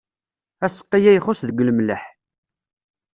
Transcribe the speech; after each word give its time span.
Aseqqi-a 0.65 1.11
ixuṣṣ 1.13 1.41
deg 1.47 1.61
lemleḥ. 1.67 2.03